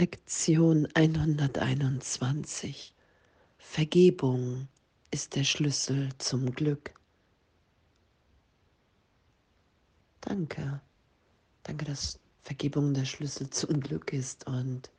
Lektion 0.00 0.88
121. 0.94 2.94
Vergebung 3.58 4.66
ist 5.10 5.36
der 5.36 5.44
Schlüssel 5.44 6.08
zum 6.16 6.52
Glück. 6.52 6.94
Danke. 10.22 10.80
Danke, 11.64 11.84
dass 11.84 12.18
Vergebung 12.40 12.94
der 12.94 13.04
Schlüssel 13.04 13.50
zum 13.50 13.78
Glück 13.78 14.14
ist 14.14 14.46
und 14.46 14.90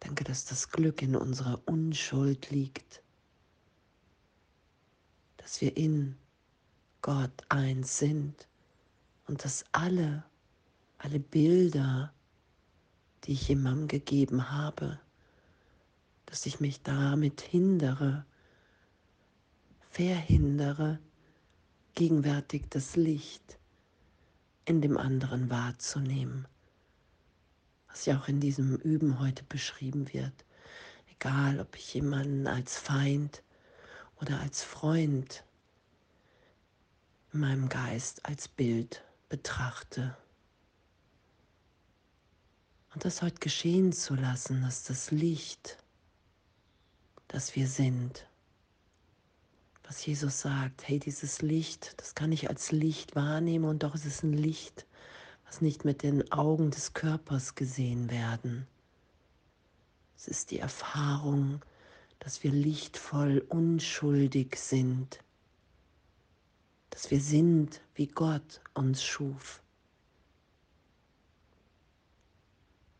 danke, 0.00 0.24
dass 0.24 0.44
das 0.44 0.68
Glück 0.68 1.02
in 1.02 1.14
unserer 1.14 1.60
Unschuld 1.66 2.50
liegt. 2.50 3.04
Dass 5.36 5.60
wir 5.60 5.76
in 5.76 6.16
Gott 7.00 7.44
eins 7.48 7.98
sind 7.98 8.48
und 9.28 9.44
dass 9.44 9.64
alle, 9.70 10.24
alle 10.98 11.20
Bilder, 11.20 12.12
die 13.24 13.32
ich 13.32 13.48
jemandem 13.48 13.88
gegeben 13.88 14.50
habe, 14.50 14.98
dass 16.26 16.46
ich 16.46 16.60
mich 16.60 16.82
damit 16.82 17.40
hindere, 17.40 18.24
verhindere, 19.90 20.98
gegenwärtig 21.94 22.64
das 22.70 22.96
Licht 22.96 23.58
in 24.64 24.80
dem 24.80 24.96
anderen 24.96 25.50
wahrzunehmen, 25.50 26.46
was 27.88 28.06
ja 28.06 28.18
auch 28.18 28.28
in 28.28 28.40
diesem 28.40 28.76
Üben 28.76 29.18
heute 29.18 29.42
beschrieben 29.44 30.12
wird. 30.12 30.44
Egal, 31.10 31.60
ob 31.60 31.76
ich 31.76 31.92
jemanden 31.94 32.46
als 32.46 32.78
Feind 32.78 33.42
oder 34.20 34.40
als 34.40 34.62
Freund 34.62 35.44
in 37.32 37.40
meinem 37.40 37.68
Geist 37.68 38.24
als 38.26 38.48
Bild 38.48 39.04
betrachte. 39.28 40.16
Und 42.92 43.04
das 43.04 43.22
heute 43.22 43.38
geschehen 43.38 43.92
zu 43.92 44.14
lassen, 44.14 44.62
dass 44.62 44.82
das 44.82 45.10
Licht, 45.10 45.78
das 47.28 47.54
wir 47.54 47.68
sind, 47.68 48.26
was 49.84 50.04
Jesus 50.06 50.40
sagt, 50.40 50.86
hey, 50.86 50.98
dieses 50.98 51.42
Licht, 51.42 51.94
das 52.00 52.14
kann 52.14 52.30
ich 52.32 52.48
als 52.48 52.72
Licht 52.72 53.16
wahrnehmen 53.16 53.64
und 53.64 53.82
doch 53.82 53.94
ist 53.94 54.06
es 54.06 54.22
ein 54.22 54.32
Licht, 54.32 54.86
was 55.46 55.60
nicht 55.60 55.84
mit 55.84 56.02
den 56.02 56.30
Augen 56.30 56.70
des 56.70 56.94
Körpers 56.94 57.56
gesehen 57.56 58.10
werden. 58.10 58.66
Es 60.16 60.28
ist 60.28 60.50
die 60.50 60.58
Erfahrung, 60.58 61.60
dass 62.20 62.44
wir 62.44 62.52
lichtvoll 62.52 63.44
unschuldig 63.48 64.56
sind, 64.56 65.18
dass 66.90 67.10
wir 67.10 67.20
sind, 67.20 67.80
wie 67.94 68.06
Gott 68.06 68.60
uns 68.74 69.02
schuf. 69.02 69.62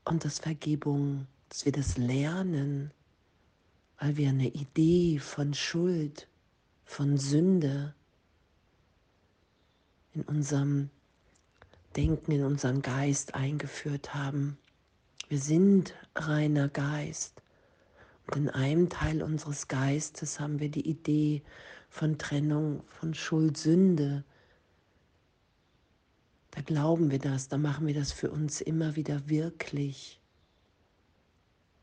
Und 0.05 0.25
dass 0.25 0.39
Vergebung, 0.39 1.27
dass 1.49 1.65
wir 1.65 1.73
das 1.73 1.97
lernen, 1.97 2.93
weil 3.99 4.17
wir 4.17 4.29
eine 4.31 4.49
Idee 4.49 5.19
von 5.19 5.55
Schuld, 5.55 6.29
von 6.85 7.19
Sünde 7.19 7.95
in 10.15 10.23
unserem 10.23 10.91
Denken, 11.97 12.33
in 12.33 12.45
unserem 12.45 12.83
Geist 12.83 13.35
eingeführt 13.35 14.15
haben. 14.15 14.59
Wir 15.29 15.39
sind 15.39 15.95
reiner 16.15 16.69
Geist. 16.69 17.43
Und 18.27 18.37
in 18.37 18.51
einem 18.51 18.89
Teil 18.89 19.23
unseres 19.23 19.69
Geistes 19.69 20.41
haben 20.41 20.61
wir 20.61 20.69
die 20.69 20.89
Idee 20.89 21.43
von 21.89 22.17
Trennung, 22.19 22.83
von 22.87 23.15
Schuld, 23.15 23.57
Sünde, 23.57 24.25
glauben 26.63 27.11
wir 27.11 27.19
das, 27.19 27.49
da 27.49 27.59
machen 27.59 27.87
wir 27.87 27.95
das 27.95 28.13
für 28.13 28.31
uns 28.31 28.61
immer 28.61 28.97
wieder 28.97 29.29
wirklich. 29.29 30.21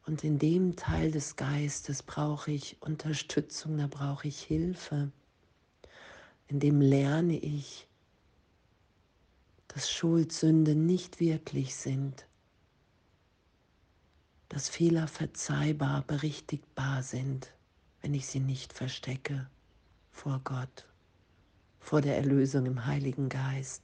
Und 0.05 0.23
in 0.23 0.39
dem 0.39 0.75
Teil 0.75 1.11
des 1.11 1.35
Geistes 1.35 2.01
brauche 2.01 2.51
ich 2.51 2.81
Unterstützung, 2.81 3.77
da 3.77 3.87
brauche 3.87 4.27
ich 4.27 4.41
Hilfe. 4.41 5.11
In 6.47 6.59
dem 6.59 6.79
lerne 6.79 7.37
ich, 7.37 7.87
dass 9.67 9.91
Schuld, 9.91 10.31
Sünde 10.31 10.75
nicht 10.75 11.19
wirklich 11.19 11.75
sind, 11.75 12.25
dass 14.49 14.69
Fehler 14.69 15.07
verzeihbar, 15.07 16.03
berichtigbar 16.07 17.03
sind, 17.03 17.53
wenn 18.01 18.13
ich 18.13 18.27
sie 18.27 18.39
nicht 18.39 18.71
verstecke 18.71 19.49
vor 20.11 20.39
Gott, 20.43 20.87
vor 21.79 22.01
der 22.01 22.17
Erlösung 22.17 22.65
im 22.65 22.85
Heiligen 22.85 23.27
Geist. 23.27 23.83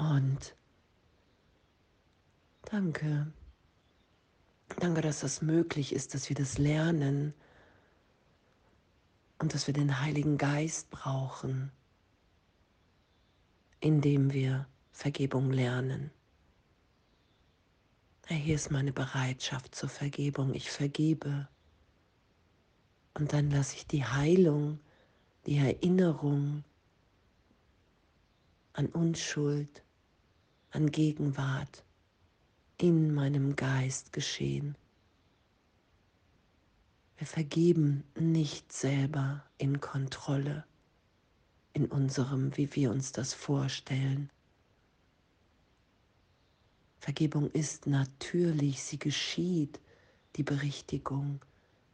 Und 0.00 0.56
danke. 2.62 3.30
Danke, 4.78 5.02
dass 5.02 5.20
das 5.20 5.42
möglich 5.42 5.92
ist, 5.92 6.14
dass 6.14 6.30
wir 6.30 6.36
das 6.36 6.56
lernen 6.56 7.34
und 9.40 9.52
dass 9.52 9.66
wir 9.66 9.74
den 9.74 10.00
Heiligen 10.00 10.38
Geist 10.38 10.88
brauchen, 10.88 11.70
indem 13.80 14.32
wir 14.32 14.66
Vergebung 14.90 15.50
lernen. 15.50 16.10
Hier 18.26 18.54
ist 18.54 18.70
meine 18.70 18.92
Bereitschaft 18.92 19.74
zur 19.74 19.90
Vergebung. 19.90 20.54
Ich 20.54 20.70
vergebe. 20.70 21.46
Und 23.12 23.34
dann 23.34 23.50
lasse 23.50 23.76
ich 23.76 23.86
die 23.86 24.06
Heilung, 24.06 24.78
die 25.44 25.58
Erinnerung 25.58 26.64
an 28.72 28.86
Unschuld, 28.86 29.82
an 30.70 30.90
Gegenwart 30.90 31.84
in 32.78 33.12
meinem 33.12 33.56
Geist 33.56 34.12
geschehen. 34.12 34.76
Wir 37.18 37.26
vergeben 37.26 38.04
nicht 38.18 38.72
selber 38.72 39.44
in 39.58 39.80
Kontrolle, 39.80 40.64
in 41.74 41.86
unserem, 41.86 42.56
wie 42.56 42.74
wir 42.74 42.90
uns 42.90 43.12
das 43.12 43.34
vorstellen. 43.34 44.30
Vergebung 46.98 47.50
ist 47.50 47.86
natürlich, 47.86 48.82
sie 48.82 48.98
geschieht, 48.98 49.80
die 50.36 50.42
Berichtigung, 50.42 51.40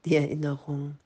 die 0.04 0.16
Erinnerung. 0.16 0.98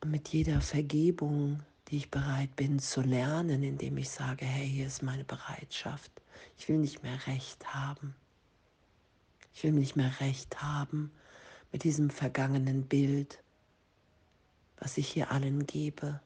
Und 0.00 0.10
mit 0.10 0.28
jeder 0.30 0.60
Vergebung 0.60 1.60
die 1.90 1.96
ich 1.96 2.10
bereit 2.10 2.54
bin 2.54 2.78
zu 2.78 3.00
lernen, 3.00 3.62
indem 3.64 3.98
ich 3.98 4.10
sage, 4.10 4.44
hey, 4.44 4.68
hier 4.68 4.86
ist 4.86 5.02
meine 5.02 5.24
Bereitschaft. 5.24 6.12
Ich 6.56 6.68
will 6.68 6.78
nicht 6.78 7.02
mehr 7.02 7.26
recht 7.26 7.74
haben. 7.74 8.14
Ich 9.52 9.64
will 9.64 9.72
nicht 9.72 9.96
mehr 9.96 10.20
recht 10.20 10.62
haben 10.62 11.10
mit 11.72 11.82
diesem 11.82 12.10
vergangenen 12.10 12.86
Bild, 12.86 13.42
was 14.78 14.98
ich 14.98 15.08
hier 15.08 15.32
allen 15.32 15.66
gebe. 15.66 16.20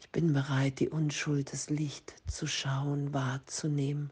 Ich 0.00 0.10
bin 0.10 0.34
bereit, 0.34 0.78
die 0.78 0.90
Unschuld 0.90 1.52
des 1.52 1.70
Licht 1.70 2.14
zu 2.26 2.46
schauen, 2.46 3.14
wahrzunehmen. 3.14 4.10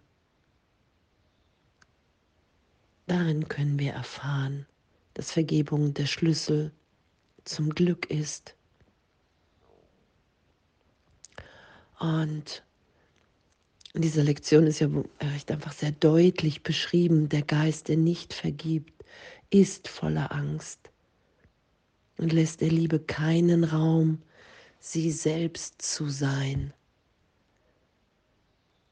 Darin 3.06 3.46
können 3.48 3.78
wir 3.78 3.92
erfahren, 3.92 4.66
dass 5.12 5.30
Vergebung 5.32 5.92
der 5.92 6.06
Schlüssel 6.06 6.72
zum 7.44 7.70
Glück 7.70 8.10
ist. 8.10 8.54
Und 11.98 12.64
in 13.92 14.02
dieser 14.02 14.24
Lektion 14.24 14.66
ist 14.66 14.80
ja 14.80 14.88
recht 15.20 15.50
einfach 15.50 15.72
sehr 15.72 15.92
deutlich 15.92 16.62
beschrieben, 16.62 17.28
der 17.28 17.42
Geist, 17.42 17.88
der 17.88 17.96
nicht 17.96 18.34
vergibt, 18.34 19.04
ist 19.50 19.88
voller 19.88 20.32
Angst 20.32 20.90
und 22.18 22.32
lässt 22.32 22.60
der 22.60 22.70
Liebe 22.70 22.98
keinen 22.98 23.64
Raum, 23.64 24.20
sie 24.80 25.12
selbst 25.12 25.80
zu 25.80 26.08
sein. 26.08 26.72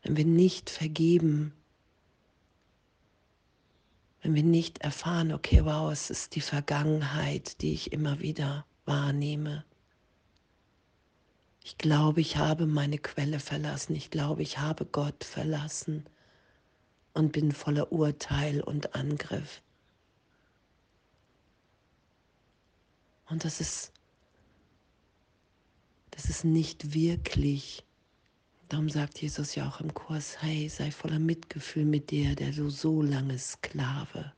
Wenn 0.02 0.16
wir 0.16 0.24
nicht 0.24 0.70
vergeben, 0.70 1.52
wenn 4.22 4.36
wir 4.36 4.44
nicht 4.44 4.78
erfahren, 4.78 5.32
okay, 5.32 5.64
wow, 5.64 5.90
es 5.90 6.08
ist 6.08 6.36
die 6.36 6.40
Vergangenheit, 6.40 7.60
die 7.60 7.74
ich 7.74 7.92
immer 7.92 8.20
wieder 8.20 8.64
wahrnehme. 8.84 9.64
Ich 11.64 11.76
glaube, 11.76 12.20
ich 12.20 12.36
habe 12.36 12.66
meine 12.66 12.98
Quelle 12.98 13.40
verlassen. 13.40 13.96
Ich 13.96 14.10
glaube, 14.10 14.42
ich 14.42 14.58
habe 14.58 14.86
Gott 14.86 15.24
verlassen 15.24 16.06
und 17.14 17.32
bin 17.32 17.52
voller 17.52 17.90
Urteil 17.90 18.60
und 18.60 18.94
Angriff. 18.94 19.60
Und 23.28 23.44
das 23.44 23.60
ist, 23.60 23.92
das 26.10 26.26
ist 26.26 26.44
nicht 26.44 26.94
wirklich 26.94 27.84
Darum 28.72 28.88
sagt 28.88 29.20
Jesus 29.20 29.54
ja 29.54 29.68
auch 29.68 29.80
im 29.80 29.92
Kurs, 29.92 30.40
hey, 30.40 30.66
sei 30.66 30.90
voller 30.90 31.18
Mitgefühl 31.18 31.84
mit 31.84 32.10
dir, 32.10 32.34
der 32.34 32.52
du 32.52 32.70
so 32.70 33.02
lange 33.02 33.38
Sklave, 33.38 34.32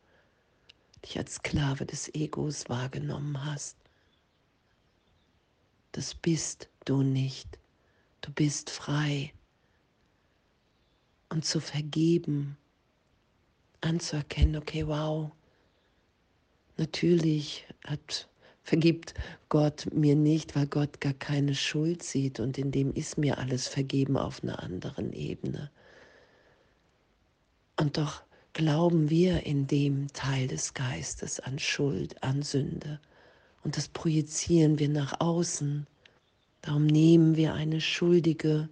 dich 1.05 1.17
als 1.17 1.37
Sklave 1.37 1.87
des 1.87 2.13
Egos 2.17 2.69
wahrgenommen 2.69 3.45
hast. 3.45 3.77
Das 5.93 6.17
bist 6.17 6.69
du 6.85 7.05
nicht. 7.05 7.61
Du 8.23 8.33
bist 8.33 8.71
frei. 8.71 9.33
und 11.29 11.45
zu 11.45 11.61
vergeben, 11.61 12.57
anzuerkennen, 13.83 14.57
okay, 14.57 14.85
wow, 14.89 15.31
natürlich 16.77 17.69
hat, 17.85 18.29
vergibt 18.65 19.15
Gott 19.51 19.87
mir 19.93 20.17
nicht, 20.17 20.57
weil 20.57 20.67
Gott 20.67 21.01
gar 21.01 21.13
keine 21.13 21.55
Schuld 21.55 22.03
sieht 22.03 22.41
und 22.41 22.59
in 22.59 22.73
dem 22.73 22.93
ist 22.93 23.19
mir 23.19 23.39
alles 23.39 23.69
vergeben 23.69 24.17
auf 24.17 24.43
einer 24.43 24.63
anderen 24.63 25.13
Ebene. 25.13 25.71
Und 27.79 27.99
doch 27.99 28.23
glauben 28.55 29.11
wir 29.11 29.45
in 29.45 29.67
dem 29.67 30.13
Teil 30.13 30.49
des 30.49 30.75
Geistes 30.75 31.41
an 31.41 31.59
Schuld, 31.59 32.23
an 32.23 32.43
Sünde. 32.43 33.01
Und 33.63 33.77
das 33.77 33.89
projizieren 33.89 34.79
wir 34.79 34.89
nach 34.89 35.21
außen. 35.21 35.87
Darum 36.63 36.87
nehmen 36.87 37.37
wir 37.37 37.53
eine 37.55 37.81
schuldige, 37.81 38.69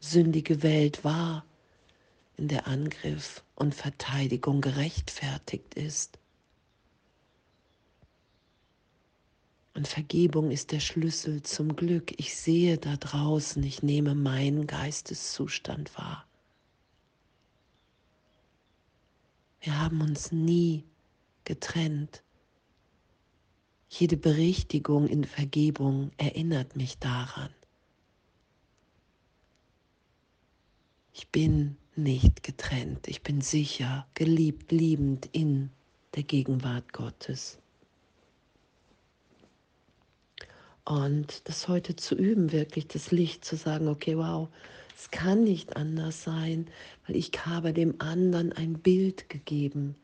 sündige 0.00 0.62
Welt 0.62 1.04
wahr, 1.04 1.44
in 2.36 2.48
der 2.48 2.66
Angriff 2.66 3.42
und 3.54 3.74
Verteidigung 3.74 4.60
gerechtfertigt 4.60 5.74
ist. 5.74 6.18
Und 9.76 9.86
Vergebung 9.86 10.50
ist 10.50 10.72
der 10.72 10.80
Schlüssel 10.80 11.42
zum 11.42 11.76
Glück. 11.76 12.18
Ich 12.18 12.34
sehe 12.34 12.78
da 12.78 12.96
draußen, 12.96 13.62
ich 13.62 13.82
nehme 13.82 14.14
meinen 14.14 14.66
Geisteszustand 14.66 15.94
wahr. 15.98 16.26
Wir 19.60 19.78
haben 19.78 20.00
uns 20.00 20.32
nie 20.32 20.82
getrennt. 21.44 22.22
Jede 23.90 24.16
Berichtigung 24.16 25.06
in 25.08 25.24
Vergebung 25.24 26.10
erinnert 26.16 26.74
mich 26.74 26.98
daran. 26.98 27.50
Ich 31.12 31.28
bin 31.28 31.76
nicht 31.96 32.42
getrennt, 32.42 33.08
ich 33.08 33.22
bin 33.22 33.42
sicher, 33.42 34.06
geliebt, 34.14 34.72
liebend 34.72 35.28
in 35.32 35.68
der 36.14 36.22
Gegenwart 36.22 36.94
Gottes. 36.94 37.58
Und 40.86 41.48
das 41.48 41.66
heute 41.66 41.96
zu 41.96 42.14
üben, 42.14 42.52
wirklich 42.52 42.86
das 42.86 43.10
Licht 43.10 43.44
zu 43.44 43.56
sagen, 43.56 43.88
okay, 43.88 44.16
wow, 44.16 44.48
es 44.96 45.10
kann 45.10 45.42
nicht 45.42 45.76
anders 45.76 46.22
sein, 46.22 46.68
weil 47.06 47.16
ich 47.16 47.32
habe 47.44 47.72
dem 47.72 47.96
anderen 47.98 48.52
ein 48.52 48.74
Bild 48.78 49.28
gegeben. 49.28 49.96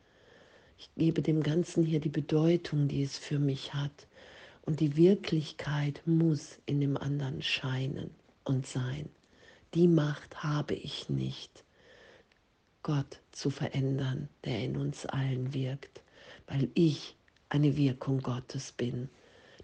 Ich 0.77 0.89
gebe 0.97 1.21
dem 1.21 1.41
Ganzen 1.41 1.85
hier 1.85 2.01
die 2.01 2.09
Bedeutung, 2.09 2.89
die 2.89 3.01
es 3.01 3.17
für 3.17 3.39
mich 3.39 3.73
hat. 3.73 4.07
Und 4.65 4.81
die 4.81 4.97
Wirklichkeit 4.97 6.01
muss 6.05 6.59
in 6.65 6.81
dem 6.81 6.97
anderen 6.97 7.41
scheinen 7.41 8.11
und 8.43 8.67
sein. 8.67 9.09
Die 9.73 9.87
Macht 9.87 10.43
habe 10.43 10.73
ich 10.73 11.07
nicht, 11.07 11.63
Gott 12.81 13.21
zu 13.31 13.49
verändern, 13.49 14.27
der 14.43 14.59
in 14.59 14.75
uns 14.75 15.05
allen 15.05 15.53
wirkt, 15.53 16.01
weil 16.47 16.69
ich 16.73 17.15
eine 17.47 17.77
Wirkung 17.77 18.19
Gottes 18.19 18.73
bin. 18.73 19.09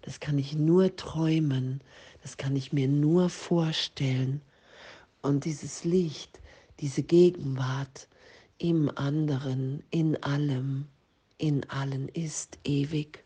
Das 0.02 0.20
kann 0.20 0.38
ich 0.38 0.54
nur 0.54 0.96
träumen, 0.96 1.80
das 2.22 2.36
kann 2.36 2.56
ich 2.56 2.72
mir 2.72 2.88
nur 2.88 3.28
vorstellen 3.28 4.40
und 5.22 5.44
dieses 5.44 5.84
Licht, 5.84 6.40
diese 6.80 7.02
Gegenwart 7.02 8.08
im 8.58 8.90
anderen, 8.96 9.82
in 9.90 10.22
allem, 10.22 10.86
in 11.38 11.68
allen 11.68 12.08
ist 12.08 12.58
ewig. 12.64 13.24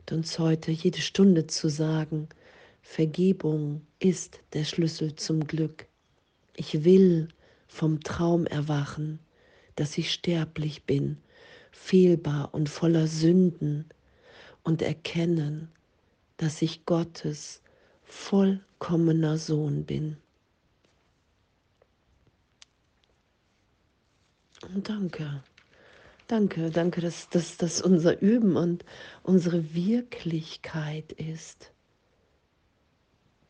Und 0.00 0.12
uns 0.12 0.38
heute 0.38 0.70
jede 0.70 1.00
Stunde 1.00 1.46
zu 1.46 1.68
sagen, 1.68 2.28
Vergebung 2.82 3.80
ist 3.98 4.40
der 4.52 4.64
Schlüssel 4.64 5.16
zum 5.16 5.46
Glück. 5.46 5.86
Ich 6.56 6.84
will 6.84 7.28
vom 7.66 8.00
Traum 8.00 8.46
erwachen, 8.46 9.18
dass 9.76 9.96
ich 9.96 10.12
sterblich 10.12 10.84
bin, 10.84 11.16
fehlbar 11.72 12.52
und 12.52 12.68
voller 12.68 13.06
Sünden 13.06 13.86
und 14.64 14.82
erkennen, 14.82 15.70
dass 16.38 16.62
ich 16.62 16.84
Gottes 16.84 17.62
vollkommener 18.02 19.38
Sohn 19.38 19.84
bin. 19.84 20.16
Und 24.74 24.88
danke, 24.88 25.42
danke, 26.26 26.70
danke, 26.70 27.00
dass 27.02 27.28
das 27.28 27.82
unser 27.82 28.20
Üben 28.20 28.56
und 28.56 28.84
unsere 29.22 29.74
Wirklichkeit 29.74 31.12
ist. 31.12 31.72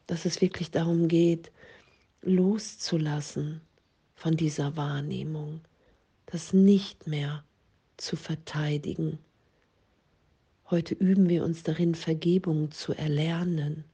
Dass 0.07 0.25
es 0.25 0.41
wirklich 0.41 0.71
darum 0.71 1.09
geht, 1.09 1.51
loszulassen 2.21 3.61
von 4.15 4.37
dieser 4.37 4.77
Wahrnehmung, 4.77 5.61
das 6.27 6.53
nicht 6.53 7.07
mehr 7.07 7.45
zu 7.97 8.17
verteidigen. 8.17 9.19
Heute 10.71 10.95
üben 10.95 11.29
wir 11.29 11.45
uns 11.45 11.63
darin, 11.63 11.95
Vergebung 11.95 12.71
zu 12.71 12.93
erlernen 12.93 13.85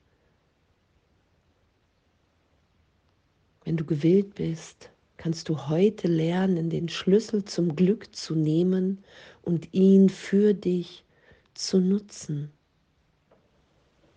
Wenn 3.64 3.76
du 3.76 3.84
gewillt 3.84 4.34
bist, 4.34 4.90
kannst 5.16 5.48
du 5.48 5.68
heute 5.68 6.08
lernen, 6.08 6.70
den 6.70 6.88
Schlüssel 6.88 7.44
zum 7.44 7.76
Glück 7.76 8.14
zu 8.14 8.34
nehmen 8.34 9.04
und 9.42 9.68
ihn 9.72 10.08
für 10.08 10.54
dich 10.54 11.04
zu 11.54 11.78
nutzen. 11.78 12.50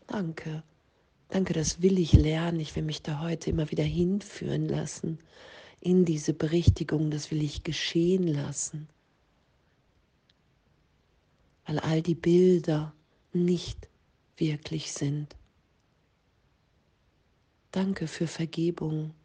Danke. 0.07 0.63
Danke, 1.29 1.53
das 1.53 1.81
will 1.81 1.99
ich 1.99 2.13
lernen. 2.13 2.59
Ich 2.59 2.75
will 2.75 2.83
mich 2.83 3.01
da 3.01 3.21
heute 3.21 3.49
immer 3.49 3.69
wieder 3.69 3.83
hinführen 3.83 4.67
lassen 4.67 5.19
in 5.81 6.05
diese 6.05 6.33
Berichtigung. 6.33 7.11
Das 7.11 7.29
will 7.29 7.43
ich 7.43 7.63
geschehen 7.63 8.27
lassen. 8.27 8.87
Weil 11.73 11.79
all 11.79 12.01
die 12.03 12.13
Bilder 12.13 12.93
nicht 13.31 13.89
wirklich 14.37 14.93
sind. 14.93 15.35
Danke 17.71 18.05
für 18.05 18.27
Vergebung. 18.27 19.15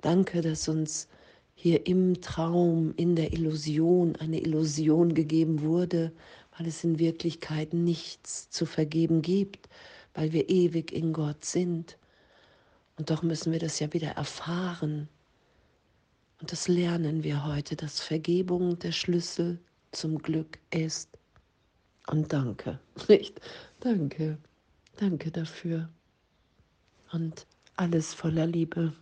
Danke, 0.00 0.42
dass 0.42 0.68
uns 0.68 1.08
hier 1.56 1.88
im 1.88 2.20
Traum, 2.20 2.94
in 2.96 3.16
der 3.16 3.32
Illusion, 3.32 4.14
eine 4.14 4.38
Illusion 4.40 5.14
gegeben 5.14 5.62
wurde, 5.62 6.12
weil 6.56 6.68
es 6.68 6.84
in 6.84 7.00
Wirklichkeit 7.00 7.74
nichts 7.74 8.48
zu 8.50 8.64
vergeben 8.64 9.22
gibt, 9.22 9.68
weil 10.14 10.32
wir 10.32 10.48
ewig 10.48 10.92
in 10.92 11.12
Gott 11.12 11.44
sind. 11.44 11.98
Und 12.96 13.10
doch 13.10 13.24
müssen 13.24 13.50
wir 13.50 13.58
das 13.58 13.80
ja 13.80 13.92
wieder 13.92 14.10
erfahren. 14.10 15.08
Und 16.40 16.52
das 16.52 16.68
lernen 16.68 17.24
wir 17.24 17.44
heute, 17.44 17.74
dass 17.74 17.98
Vergebung 17.98 18.78
der 18.78 18.92
Schlüssel 18.92 19.58
zum 19.96 20.18
Glück 20.18 20.58
ist. 20.70 21.08
Und 22.08 22.32
danke, 22.32 22.78
nicht? 23.08 23.40
Danke, 23.80 24.38
danke 24.96 25.30
dafür. 25.30 25.88
Und 27.12 27.46
alles 27.76 28.14
voller 28.14 28.46
Liebe. 28.46 28.92